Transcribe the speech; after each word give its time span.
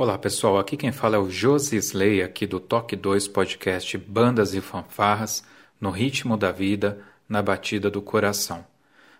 Olá 0.00 0.16
pessoal, 0.16 0.58
aqui 0.58 0.76
quem 0.76 0.92
fala 0.92 1.16
é 1.16 1.18
o 1.18 1.28
Josi 1.28 1.74
Slay 1.74 2.22
aqui 2.22 2.46
do 2.46 2.60
Toque 2.60 2.94
2 2.94 3.26
Podcast 3.26 3.98
Bandas 3.98 4.54
e 4.54 4.60
Fanfarras 4.60 5.42
no 5.80 5.90
ritmo 5.90 6.36
da 6.36 6.52
vida, 6.52 7.00
na 7.28 7.42
batida 7.42 7.90
do 7.90 8.00
coração. 8.00 8.64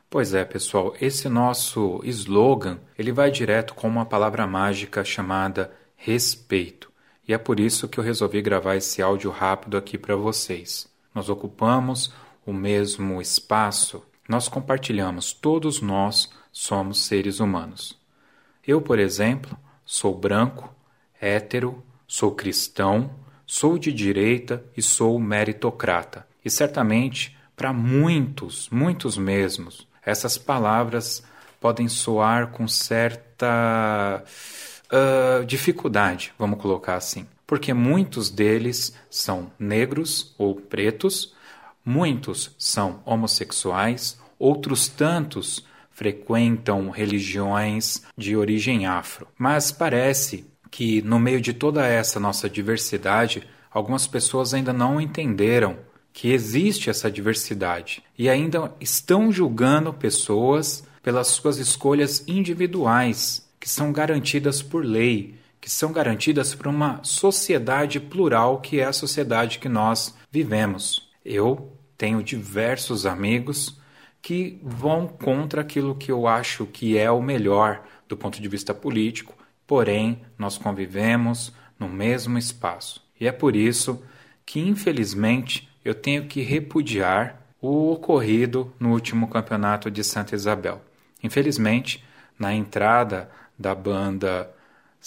Pois 0.08 0.34
é, 0.34 0.44
pessoal, 0.44 0.94
esse 1.00 1.28
nosso 1.28 2.00
slogan, 2.04 2.78
ele 2.96 3.10
vai 3.10 3.28
direto 3.28 3.74
com 3.74 3.88
uma 3.88 4.06
palavra 4.06 4.46
mágica 4.46 5.04
chamada 5.04 5.74
respeito. 5.96 6.92
E 7.26 7.34
é 7.34 7.38
por 7.38 7.58
isso 7.58 7.88
que 7.88 7.98
eu 7.98 8.04
resolvi 8.04 8.40
gravar 8.40 8.76
esse 8.76 9.02
áudio 9.02 9.32
rápido 9.32 9.76
aqui 9.76 9.98
para 9.98 10.14
vocês. 10.14 10.88
Nós 11.12 11.28
ocupamos 11.28 12.14
o 12.46 12.52
mesmo 12.52 13.20
espaço, 13.20 14.00
nós 14.28 14.46
compartilhamos, 14.46 15.32
todos 15.32 15.82
nós 15.82 16.30
somos 16.52 17.04
seres 17.04 17.40
humanos. 17.40 17.98
Eu, 18.64 18.80
por 18.80 19.00
exemplo, 19.00 19.58
Sou 19.90 20.14
branco, 20.14 20.70
hétero, 21.18 21.82
sou 22.06 22.32
cristão, 22.32 23.10
sou 23.46 23.78
de 23.78 23.90
direita 23.90 24.62
e 24.76 24.82
sou 24.82 25.18
meritocrata. 25.18 26.28
E 26.44 26.50
certamente, 26.50 27.34
para 27.56 27.72
muitos, 27.72 28.68
muitos 28.68 29.16
mesmos, 29.16 29.88
essas 30.04 30.36
palavras 30.36 31.22
podem 31.58 31.88
soar 31.88 32.48
com 32.48 32.68
certa 32.68 34.22
uh, 34.92 35.46
dificuldade, 35.46 36.34
vamos 36.38 36.60
colocar 36.60 36.96
assim. 36.96 37.26
Porque 37.46 37.72
muitos 37.72 38.28
deles 38.28 38.94
são 39.08 39.50
negros 39.58 40.34
ou 40.36 40.54
pretos, 40.54 41.34
muitos 41.82 42.54
são 42.58 43.00
homossexuais, 43.06 44.20
outros 44.38 44.86
tantos 44.86 45.66
frequentam 45.98 46.90
religiões 46.90 48.04
de 48.16 48.36
origem 48.36 48.86
afro. 48.86 49.26
Mas 49.36 49.72
parece 49.72 50.46
que, 50.70 51.02
no 51.02 51.18
meio 51.18 51.40
de 51.40 51.52
toda 51.52 51.84
essa 51.84 52.20
nossa 52.20 52.48
diversidade, 52.48 53.42
algumas 53.68 54.06
pessoas 54.06 54.54
ainda 54.54 54.72
não 54.72 55.00
entenderam 55.00 55.76
que 56.12 56.30
existe 56.30 56.88
essa 56.88 57.10
diversidade 57.10 58.00
e 58.16 58.28
ainda 58.28 58.72
estão 58.78 59.32
julgando 59.32 59.92
pessoas 59.92 60.84
pelas 61.02 61.26
suas 61.26 61.58
escolhas 61.58 62.22
individuais, 62.28 63.50
que 63.58 63.68
são 63.68 63.90
garantidas 63.90 64.62
por 64.62 64.84
lei, 64.84 65.34
que 65.60 65.68
são 65.68 65.90
garantidas 65.90 66.54
por 66.54 66.68
uma 66.68 67.00
sociedade 67.02 67.98
plural 67.98 68.60
que 68.60 68.78
é 68.78 68.84
a 68.84 68.92
sociedade 68.92 69.58
que 69.58 69.68
nós 69.68 70.14
vivemos. 70.30 71.08
Eu 71.24 71.72
tenho 71.96 72.22
diversos 72.22 73.04
amigos 73.04 73.78
que 74.28 74.60
vão 74.62 75.08
contra 75.08 75.62
aquilo 75.62 75.94
que 75.94 76.12
eu 76.12 76.26
acho 76.26 76.66
que 76.66 76.98
é 76.98 77.10
o 77.10 77.22
melhor 77.22 77.82
do 78.06 78.14
ponto 78.14 78.42
de 78.42 78.46
vista 78.46 78.74
político, 78.74 79.34
porém 79.66 80.20
nós 80.36 80.58
convivemos 80.58 81.50
no 81.80 81.88
mesmo 81.88 82.36
espaço. 82.36 83.02
E 83.18 83.26
é 83.26 83.32
por 83.32 83.56
isso 83.56 84.02
que, 84.44 84.60
infelizmente, 84.60 85.66
eu 85.82 85.94
tenho 85.94 86.26
que 86.26 86.42
repudiar 86.42 87.40
o 87.58 87.90
ocorrido 87.92 88.70
no 88.78 88.90
último 88.90 89.28
campeonato 89.28 89.90
de 89.90 90.04
Santa 90.04 90.34
Isabel. 90.34 90.82
Infelizmente, 91.22 92.04
na 92.38 92.52
entrada 92.52 93.30
da 93.58 93.74
banda 93.74 94.50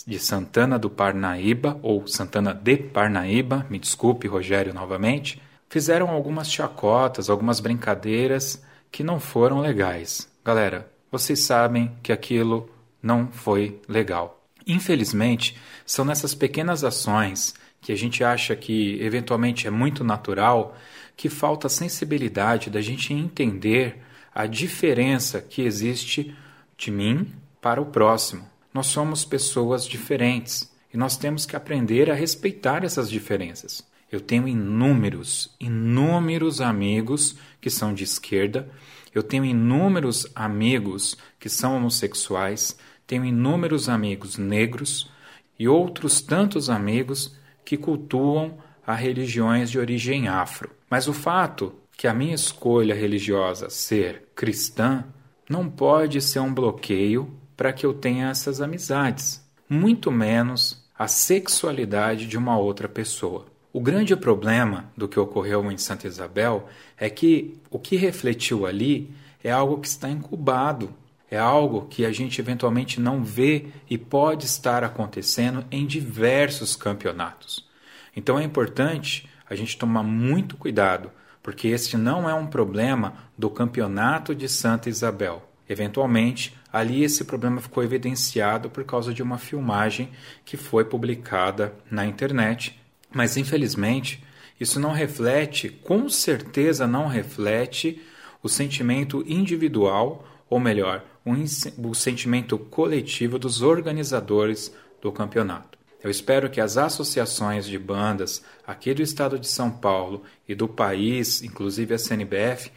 de 0.04 0.18
Santana 0.18 0.80
do 0.80 0.90
Parnaíba, 0.90 1.80
ou 1.84 2.08
Santana 2.08 2.56
de 2.56 2.76
Parnaíba, 2.76 3.68
me 3.70 3.78
desculpe, 3.78 4.28
Rogério, 4.28 4.74
novamente, 4.74 5.40
fizeram 5.70 6.10
algumas 6.10 6.52
chacotas, 6.52 7.30
algumas 7.30 7.60
brincadeiras 7.60 8.64
que 8.92 9.04
não 9.04 9.20
foram 9.20 9.60
legais. 9.60 10.30
Galera, 10.44 10.92
vocês 11.12 11.40
sabem 11.40 11.92
que 12.04 12.12
aquilo 12.12 12.70
não 13.02 13.32
foi 13.32 13.80
legal. 13.88 14.44
Infelizmente, 14.66 15.58
são 15.86 16.06
nessas 16.06 16.36
pequenas 16.36 16.84
ações 16.84 17.54
que 17.80 17.92
a 17.92 17.96
gente 17.96 18.24
acha 18.24 18.56
que 18.56 19.02
eventualmente 19.02 19.68
é 19.68 19.72
muito 19.72 20.04
natural 20.04 20.78
que 21.18 21.30
falta 21.30 21.68
a 21.68 21.70
sensibilidade 21.70 22.70
da 22.70 22.82
gente 22.82 23.14
entender 23.14 24.02
a 24.34 24.46
diferença 24.46 25.42
que 25.42 25.62
existe 25.62 26.36
de 26.78 26.92
mim 26.92 27.32
para 27.60 27.82
o 27.82 27.86
próximo. 27.86 28.48
Nós 28.74 28.88
somos 28.88 29.26
pessoas 29.26 29.86
diferentes 29.86 30.72
e 30.94 30.98
nós 30.98 31.18
temos 31.18 31.46
que 31.46 31.56
aprender 31.56 32.10
a 32.10 32.16
respeitar 32.16 32.84
essas 32.84 33.10
diferenças. 33.10 33.84
Eu 34.12 34.20
tenho 34.20 34.48
inúmeros, 34.48 35.56
inúmeros 35.60 36.60
amigos 36.60 37.38
que 37.62 37.70
são 37.70 37.94
de 37.94 38.04
esquerda, 38.04 38.70
eu 39.14 39.24
tenho 39.24 39.46
inúmeros 39.46 40.28
amigos 40.36 41.18
que 41.40 41.50
são 41.50 41.78
homossexuais, 41.78 42.78
tenho 43.08 43.26
inúmeros 43.26 43.88
amigos 43.88 44.38
negros 44.38 45.10
e 45.58 45.68
outros 45.68 46.22
tantos 46.22 46.70
amigos 46.70 47.36
que 47.64 47.78
cultuam 47.78 48.58
a 48.86 48.96
religiões 48.96 49.70
de 49.70 49.80
origem 49.80 50.28
afro. 50.28 50.72
Mas 50.90 51.08
o 51.08 51.14
fato 51.14 51.74
que 51.96 52.08
a 52.08 52.14
minha 52.14 52.36
escolha 52.36 52.96
religiosa 52.96 53.70
ser 53.70 54.30
cristã 54.36 55.06
não 55.50 55.70
pode 55.70 56.20
ser 56.22 56.40
um 56.40 56.54
bloqueio 56.54 57.32
para 57.56 57.72
que 57.72 57.86
eu 57.86 57.94
tenha 57.94 58.30
essas 58.30 58.60
amizades, 58.60 59.46
muito 59.70 60.12
menos 60.12 60.84
a 60.98 61.08
sexualidade 61.08 62.26
de 62.26 62.38
uma 62.38 62.58
outra 62.58 62.90
pessoa. 62.90 63.46
O 63.74 63.80
grande 63.80 64.14
problema 64.18 64.92
do 64.98 65.08
que 65.08 65.18
ocorreu 65.18 65.72
em 65.72 65.78
Santa 65.78 66.06
Isabel 66.06 66.68
é 66.98 67.10
que 67.10 67.58
o 67.70 67.80
que 67.80 67.96
refletiu 67.96 68.66
ali 68.66 69.14
é 69.42 69.50
algo 69.50 69.80
que 69.80 69.88
está 69.88 70.10
incubado, 70.10 70.94
é 71.30 71.38
algo 71.38 71.88
que 71.88 72.06
a 72.06 72.12
gente 72.12 72.42
eventualmente 72.42 73.00
não 73.00 73.24
vê 73.24 73.68
e 73.90 73.98
pode 73.98 74.46
estar 74.46 74.84
acontecendo 74.84 75.64
em 75.72 75.86
diversos 75.86 76.76
campeonatos. 76.76 77.66
Então 78.14 78.38
é 78.38 78.44
importante 78.44 79.30
a 79.50 79.56
gente 79.56 79.78
tomar 79.78 80.04
muito 80.04 80.58
cuidado, 80.58 81.10
porque 81.42 81.70
este 81.70 81.96
não 81.96 82.30
é 82.30 82.34
um 82.34 82.48
problema 82.48 83.14
do 83.38 83.50
campeonato 83.50 84.36
de 84.36 84.50
Santa 84.50 84.90
Isabel. 84.90 85.50
Eventualmente, 85.70 86.58
ali 86.74 87.06
esse 87.06 87.24
problema 87.24 87.62
ficou 87.62 87.82
evidenciado 87.82 88.70
por 88.70 88.84
causa 88.84 89.14
de 89.14 89.24
uma 89.24 89.38
filmagem 89.38 90.10
que 90.44 90.58
foi 90.58 90.84
publicada 90.84 91.74
na 91.90 92.06
internet 92.06 92.81
mas 93.14 93.38
infelizmente, 93.38 94.24
isso 94.60 94.80
não 94.80 94.92
reflete, 94.92 95.70
com 95.70 96.08
certeza 96.08 96.86
não 96.86 97.08
reflete, 97.08 98.02
o 98.44 98.50
sentimento 98.50 99.24
individual, 99.28 100.28
ou 100.50 100.60
melhor, 100.60 101.04
o, 101.26 101.94
sentimento 101.94 102.58
coletivo 102.58 103.38
dos 103.38 103.62
organizadores 103.62 104.74
do 105.02 105.12
campeonato. 105.12 105.78
Eu 106.04 106.10
espero 106.10 106.50
que 106.50 106.60
as 106.60 106.78
associações 106.78 107.68
de 107.68 107.78
bandas 107.78 108.44
aqui 108.66 108.94
do 108.94 109.04
estado 109.04 109.38
de 109.38 109.48
São 109.48 109.70
Paulo 109.70 110.24
e 110.48 110.56
do 110.56 110.68
país, 110.68 111.44
inclusive 111.44 111.94
a 111.94 111.98
CNBF, 111.98 112.72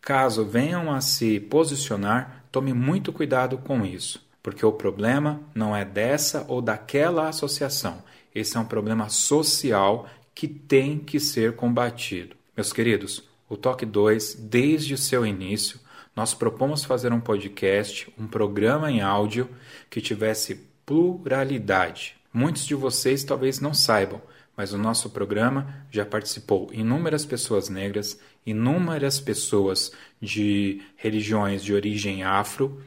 caso 0.00 0.46
venham 0.46 0.90
a 0.90 1.00
se 1.00 1.38
posicionar, 1.40 2.44
tome 2.50 2.72
muito 2.72 3.12
cuidado 3.12 3.58
com 3.58 3.84
isso, 3.84 4.26
porque 4.42 4.64
o 4.64 4.72
problema 4.72 5.40
não 5.54 5.74
é 5.74 5.84
dessa 5.84 6.44
ou 6.48 6.62
daquela 6.62 7.28
associação, 7.28 8.02
esse 8.34 8.56
é 8.56 8.60
um 8.60 8.64
problema 8.64 9.08
social 9.08 10.08
que 10.34 10.46
tem 10.48 10.98
que 10.98 11.18
ser 11.18 11.56
combatido. 11.56 12.36
Meus 12.56 12.72
queridos, 12.72 13.28
o 13.48 13.56
Toque 13.56 13.84
2, 13.84 14.34
desde 14.34 14.94
o 14.94 14.98
seu 14.98 15.26
início, 15.26 15.80
nós 16.14 16.34
propomos 16.34 16.84
fazer 16.84 17.12
um 17.12 17.20
podcast, 17.20 18.12
um 18.18 18.26
programa 18.26 18.90
em 18.90 19.00
áudio 19.00 19.48
que 19.88 20.00
tivesse 20.00 20.66
pluralidade. 20.86 22.16
Muitos 22.32 22.64
de 22.64 22.74
vocês 22.74 23.24
talvez 23.24 23.60
não 23.60 23.74
saibam, 23.74 24.20
mas 24.56 24.72
o 24.72 24.78
nosso 24.78 25.10
programa 25.10 25.86
já 25.90 26.04
participou 26.04 26.68
inúmeras 26.72 27.24
pessoas 27.24 27.68
negras, 27.68 28.20
inúmeras 28.44 29.18
pessoas 29.18 29.92
de 30.20 30.82
religiões 30.96 31.62
de 31.62 31.72
origem 31.72 32.22
afro 32.22 32.82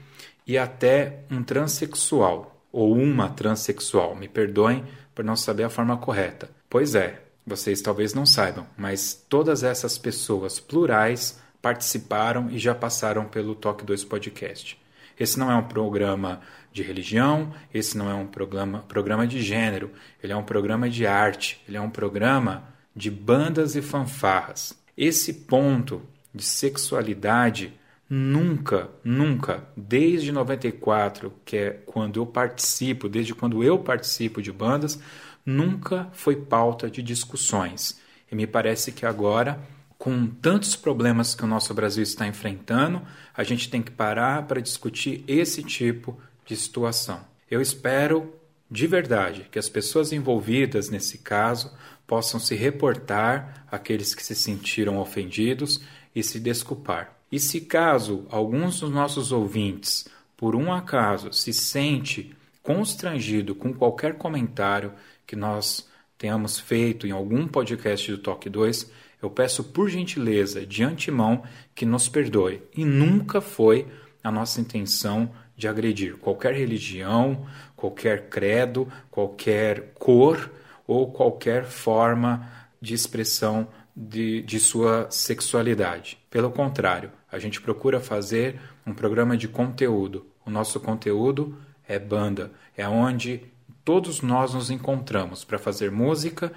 e 0.46 0.58
até 0.58 1.20
um 1.30 1.44
transexual 1.44 2.62
ou 2.72 2.96
uma 2.96 3.30
transexual. 3.30 4.16
Me 4.16 4.28
perdoem 4.28 4.84
por 5.14 5.24
não 5.24 5.36
saber 5.36 5.64
a 5.64 5.70
forma 5.70 5.98
correta. 5.98 6.50
Pois 6.70 6.96
é, 6.96 7.22
vocês 7.46 7.82
talvez 7.82 8.14
não 8.14 8.26
saibam, 8.26 8.66
mas 8.78 9.14
todas 9.30 9.64
essas 9.64 9.98
pessoas 9.98 10.60
plurais 10.60 11.40
participaram 11.62 12.50
e 12.50 12.58
já 12.58 12.74
passaram 12.74 13.26
pelo 13.26 13.56
Toque 13.56 13.86
2 13.86 14.04
Podcast. 14.04 14.82
Esse 15.20 15.38
não 15.38 15.52
é 15.52 15.56
um 15.56 15.68
programa 15.68 16.42
de 16.72 16.82
religião, 16.82 17.54
esse 17.74 17.98
não 17.98 18.10
é 18.10 18.16
um 18.16 18.26
programa, 18.26 18.80
programa 18.88 19.28
de 19.28 19.42
gênero, 19.42 19.92
ele 20.22 20.34
é 20.34 20.36
um 20.36 20.44
programa 20.44 20.90
de 20.90 21.06
arte, 21.06 21.62
ele 21.68 21.78
é 21.78 21.82
um 21.82 21.90
programa 21.90 22.68
de 22.96 23.12
bandas 23.12 23.76
e 23.76 23.82
fanfarras. 23.82 24.78
Esse 24.98 25.34
ponto 25.34 26.02
de 26.34 26.44
sexualidade 26.44 27.74
nunca, 28.16 28.92
nunca, 29.04 29.68
desde 29.76 30.32
94, 30.32 31.34
que 31.44 31.58
é 31.58 31.72
quando 31.72 32.20
eu 32.20 32.28
participo, 32.28 33.10
desde 33.10 33.34
quando 33.34 33.64
eu 33.64 33.80
participo 33.80 34.40
de 34.40 34.52
bandas, 34.52 35.00
nunca 35.44 36.08
foi 36.14 36.36
pauta 36.36 36.92
de 36.92 37.02
discussões. 37.02 38.00
E 38.32 38.36
me 38.36 38.46
parece 38.46 38.92
que 38.92 39.04
agora, 39.04 39.60
com 39.98 40.28
tantos 40.28 40.76
problemas 40.76 41.34
que 41.34 41.44
o 41.44 41.48
nosso 41.48 41.74
Brasil 41.74 42.04
está 42.04 42.28
enfrentando, 42.28 43.02
a 43.36 43.44
gente 43.44 43.68
tem 43.68 43.82
que 43.82 43.90
parar 43.90 44.44
para 44.44 44.62
discutir 44.62 45.24
esse 45.28 45.64
tipo 45.64 46.16
de 46.46 46.56
situação. 46.56 47.20
Eu 47.50 47.62
espero 47.62 48.32
de 48.70 48.86
verdade, 48.86 49.48
que 49.52 49.58
as 49.58 49.70
pessoas 49.70 50.12
envolvidas 50.12 50.90
nesse 50.90 51.18
caso 51.18 51.72
possam 52.06 52.40
se 52.40 52.54
reportar 52.54 53.66
aqueles 53.72 54.14
que 54.14 54.24
se 54.24 54.36
sentiram 54.36 55.00
ofendidos 55.00 55.82
e 56.16 56.24
se 56.24 56.40
desculpar. 56.40 57.13
E 57.34 57.40
se 57.40 57.62
caso 57.62 58.28
alguns 58.30 58.80
dos 58.80 58.92
nossos 58.92 59.32
ouvintes, 59.32 60.08
por 60.38 60.56
um 60.56 60.72
acaso, 60.72 61.34
se 61.34 61.52
sente 61.52 62.32
constrangido 62.62 63.56
com 63.56 63.74
qualquer 63.74 64.20
comentário 64.20 64.94
que 65.26 65.36
nós 65.36 65.90
tenhamos 66.16 66.60
feito 66.60 67.08
em 67.08 67.12
algum 67.12 67.48
podcast 67.48 68.12
do 68.12 68.20
Toque 68.20 68.52
2, 68.52 68.92
eu 69.20 69.32
peço 69.32 69.64
por 69.64 69.90
gentileza, 69.90 70.64
de 70.64 70.84
antemão, 70.84 71.42
que 71.74 71.88
nos 71.88 72.08
perdoe. 72.08 72.62
E 72.78 72.86
nunca 72.86 73.42
foi 73.42 73.88
a 74.24 74.32
nossa 74.32 74.62
intenção 74.62 75.32
de 75.58 75.68
agredir 75.68 76.18
qualquer 76.18 76.54
religião, 76.54 77.48
qualquer 77.76 78.30
credo, 78.30 78.88
qualquer 79.10 79.92
cor 79.96 80.52
ou 80.86 81.12
qualquer 81.12 81.66
forma 81.66 82.48
de 82.80 82.94
expressão 82.94 83.68
de, 83.96 84.42
de 84.42 84.60
sua 84.60 85.08
sexualidade. 85.10 86.18
Pelo 86.30 86.52
contrário, 86.52 87.12
a 87.32 87.38
gente 87.40 87.62
procura 87.62 88.00
fazer 88.00 88.60
um 88.86 88.94
programa 88.94 89.38
de 89.38 89.48
conteúdo. 89.48 90.26
O 90.46 90.50
nosso 90.50 90.80
conteúdo 90.80 91.58
é 91.88 92.00
banda, 92.00 92.52
é 92.76 92.88
onde 92.88 93.42
todos 93.84 94.22
nós 94.22 94.54
nos 94.54 94.70
encontramos 94.70 95.44
para 95.44 95.60
fazer 95.60 95.92
música 95.92 96.52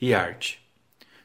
e 0.00 0.14
arte. 0.14 0.60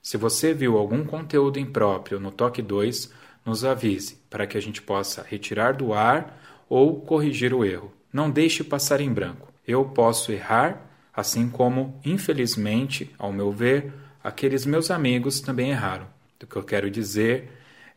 Se 0.01 0.17
você 0.17 0.53
viu 0.53 0.77
algum 0.77 1.03
conteúdo 1.03 1.57
impróprio 1.57 2.19
no 2.19 2.31
Toque 2.31 2.61
2, 2.61 3.11
nos 3.45 3.63
avise 3.63 4.17
para 4.29 4.45
que 4.45 4.57
a 4.57 4.61
gente 4.61 4.81
possa 4.81 5.23
retirar 5.23 5.73
do 5.73 5.93
ar 5.93 6.39
ou 6.69 7.01
corrigir 7.01 7.53
o 7.53 7.63
erro. 7.63 7.91
Não 8.11 8.29
deixe 8.29 8.63
passar 8.63 9.01
em 9.01 9.11
branco. 9.11 9.51
Eu 9.67 9.85
posso 9.85 10.31
errar, 10.31 10.89
assim 11.13 11.49
como, 11.49 11.99
infelizmente, 12.05 13.13
ao 13.17 13.31
meu 13.31 13.51
ver, 13.51 13.93
aqueles 14.25 14.65
meus 14.65 14.89
amigos 14.89 15.39
também 15.39 15.69
erraram. 15.69 16.07
O 16.41 16.47
que 16.47 16.55
eu 16.55 16.63
quero 16.63 16.89
dizer 16.89 17.47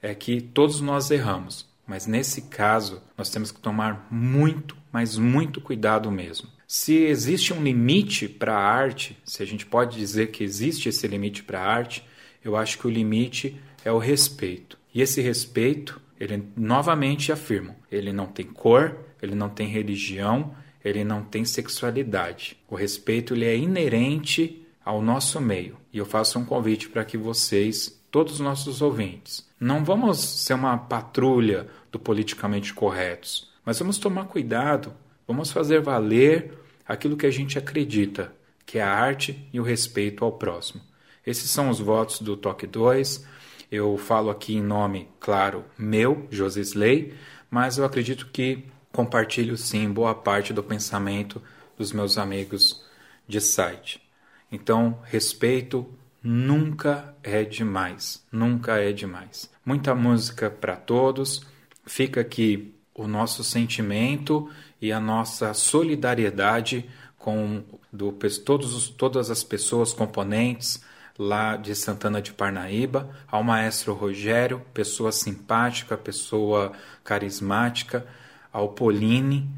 é 0.02 0.14
que 0.14 0.42
todos 0.42 0.78
nós 0.82 1.10
erramos, 1.10 1.66
mas 1.86 2.06
nesse 2.06 2.42
caso 2.42 3.02
nós 3.16 3.30
temos 3.30 3.50
que 3.50 3.58
tomar 3.58 4.06
muito, 4.10 4.76
mas 4.92 5.16
muito 5.16 5.58
cuidado 5.58 6.10
mesmo. 6.10 6.48
Se 6.66 6.96
existe 6.96 7.54
um 7.54 7.62
limite 7.62 8.28
para 8.28 8.54
a 8.54 8.62
arte, 8.62 9.18
se 9.24 9.42
a 9.42 9.46
gente 9.46 9.64
pode 9.64 9.96
dizer 9.96 10.26
que 10.30 10.44
existe 10.44 10.90
esse 10.90 11.06
limite 11.08 11.42
para 11.42 11.60
a 11.60 11.66
arte, 11.66 12.04
eu 12.44 12.56
acho 12.56 12.78
que 12.78 12.86
o 12.86 12.90
limite 12.90 13.58
é 13.82 13.90
o 13.90 13.96
respeito. 13.96 14.78
E 14.94 15.00
esse 15.00 15.22
respeito 15.22 15.98
ele 16.20 16.44
novamente 16.54 17.32
afirma, 17.32 17.74
ele 17.90 18.12
não 18.12 18.26
tem 18.26 18.44
cor, 18.44 18.98
ele 19.22 19.34
não 19.34 19.48
tem 19.48 19.66
religião, 19.66 20.54
ele 20.84 21.04
não 21.04 21.22
tem 21.22 21.44
sexualidade. 21.46 22.58
O 22.68 22.74
respeito 22.74 23.32
ele 23.32 23.46
é 23.46 23.56
inerente 23.56 24.66
ao 24.88 25.02
nosso 25.02 25.38
meio. 25.38 25.76
E 25.92 25.98
eu 25.98 26.06
faço 26.06 26.38
um 26.38 26.46
convite 26.46 26.88
para 26.88 27.04
que 27.04 27.18
vocês, 27.18 28.02
todos 28.10 28.34
os 28.34 28.40
nossos 28.40 28.80
ouvintes, 28.80 29.46
não 29.60 29.84
vamos 29.84 30.18
ser 30.18 30.54
uma 30.54 30.78
patrulha 30.78 31.68
do 31.92 31.98
politicamente 31.98 32.72
corretos, 32.72 33.52
mas 33.66 33.78
vamos 33.78 33.98
tomar 33.98 34.24
cuidado, 34.28 34.94
vamos 35.26 35.52
fazer 35.52 35.82
valer 35.82 36.54
aquilo 36.86 37.18
que 37.18 37.26
a 37.26 37.30
gente 37.30 37.58
acredita, 37.58 38.32
que 38.64 38.78
é 38.78 38.82
a 38.82 38.90
arte 38.90 39.46
e 39.52 39.60
o 39.60 39.62
respeito 39.62 40.24
ao 40.24 40.32
próximo. 40.32 40.80
Esses 41.26 41.50
são 41.50 41.68
os 41.68 41.80
votos 41.80 42.22
do 42.22 42.34
Toque 42.34 42.66
2. 42.66 43.26
Eu 43.70 43.98
falo 43.98 44.30
aqui 44.30 44.56
em 44.56 44.62
nome, 44.62 45.06
claro, 45.20 45.66
meu, 45.76 46.26
José 46.30 46.62
Slay, 46.62 47.12
mas 47.50 47.76
eu 47.76 47.84
acredito 47.84 48.28
que 48.32 48.64
compartilho 48.90 49.54
sim 49.58 49.92
boa 49.92 50.14
parte 50.14 50.54
do 50.54 50.62
pensamento 50.62 51.42
dos 51.76 51.92
meus 51.92 52.16
amigos 52.16 52.82
de 53.28 53.38
site. 53.38 54.07
Então, 54.50 54.98
respeito 55.04 55.86
nunca 56.22 57.14
é 57.22 57.44
demais, 57.44 58.24
nunca 58.32 58.78
é 58.78 58.92
demais. 58.92 59.50
Muita 59.64 59.94
música 59.94 60.50
para 60.50 60.76
todos. 60.76 61.46
Fica 61.86 62.20
aqui 62.20 62.74
o 62.94 63.06
nosso 63.06 63.44
sentimento 63.44 64.50
e 64.80 64.92
a 64.92 65.00
nossa 65.00 65.54
solidariedade 65.54 66.88
com 67.16 67.62
do, 67.92 68.12
todos, 68.44 68.88
todas 68.90 69.30
as 69.30 69.42
pessoas, 69.42 69.92
componentes, 69.92 70.82
lá 71.18 71.56
de 71.56 71.74
Santana 71.74 72.22
de 72.22 72.32
Parnaíba, 72.32 73.10
ao 73.26 73.42
maestro 73.42 73.92
Rogério, 73.92 74.62
pessoa 74.72 75.10
simpática, 75.10 75.96
pessoa 75.96 76.72
carismática, 77.02 78.06
ao 78.52 78.68
Pauline, 78.68 79.50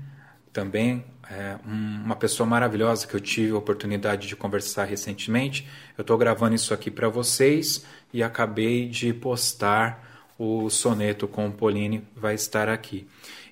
também 0.52 1.04
é, 1.30 1.56
uma 1.64 2.16
pessoa 2.16 2.46
maravilhosa 2.46 3.06
que 3.06 3.14
eu 3.14 3.20
tive 3.20 3.52
a 3.52 3.58
oportunidade 3.58 4.26
de 4.26 4.34
conversar 4.34 4.84
recentemente. 4.84 5.68
Eu 5.96 6.02
estou 6.02 6.18
gravando 6.18 6.54
isso 6.54 6.74
aqui 6.74 6.90
para 6.90 7.08
vocês 7.08 7.84
e 8.12 8.22
acabei 8.22 8.88
de 8.88 9.12
postar 9.14 10.28
o 10.38 10.68
soneto 10.68 11.28
com 11.28 11.46
o 11.46 11.52
Pauline, 11.52 12.04
vai 12.16 12.34
estar 12.34 12.68
aqui. 12.68 13.06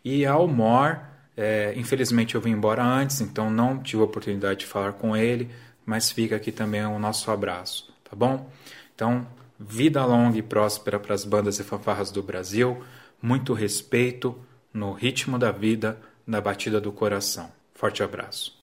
E 0.05 0.27
ao 0.27 0.49
Mor, 0.49 1.01
é, 1.37 1.73
infelizmente 1.77 2.35
eu 2.35 2.41
vim 2.41 2.51
embora 2.51 2.83
antes, 2.83 3.21
então 3.21 3.51
não 3.51 3.79
tive 3.79 4.03
a 4.03 4.07
oportunidade 4.07 4.61
de 4.61 4.67
falar 4.67 4.95
com 4.95 5.17
ele, 5.17 5.51
mas 5.87 6.11
fica 6.11 6.37
aqui 6.37 6.51
também 6.51 6.85
o 6.85 6.99
nosso 6.99 7.31
abraço 7.31 7.89
tá 8.09 8.17
bom? 8.17 8.51
Então, 8.95 9.27
vida 9.59 10.05
longa 10.05 10.39
e 10.39 10.43
próspera 10.43 10.99
para 10.99 11.15
as 11.15 11.25
bandas 11.25 11.59
e 11.59 11.65
fanfarras 11.65 12.11
do 12.11 12.23
Brasil, 12.23 12.83
muito 13.21 13.53
respeito 13.53 14.37
no 14.73 14.93
ritmo 14.93 15.39
da 15.39 15.53
vida, 15.53 16.01
na 16.27 16.41
batida 16.41 16.81
do 16.81 16.93
coração. 16.93 17.51
Forte 17.79 18.03
abraço. 18.03 18.53